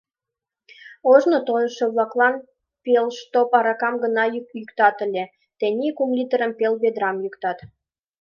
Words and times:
Ожно 1.11 1.37
тойышо-влаклан 1.47 2.35
пелштоп 2.83 3.49
аракам 3.57 3.95
гына 4.03 4.23
йӱктат 4.33 4.97
ыле, 5.05 5.23
тений 5.59 5.93
кум 5.97 6.09
литрым, 6.17 6.51
пел 6.59 6.73
ведрам 6.83 7.17
йӱктат. 7.23 7.57